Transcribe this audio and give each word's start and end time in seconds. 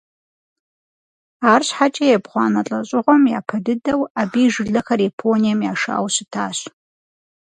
Арщхьэкӏэ 1.51 2.05
ебгъуанэ 2.15 2.61
лӏэщӏыгъуэм 2.67 3.23
япэ 3.37 3.57
дыдэу 3.65 4.01
абы 4.21 4.39
и 4.45 4.47
жылэхэр 4.53 4.99
Японием 5.09 5.59
яшауэ 5.71 6.09
щытащ. 6.15 6.57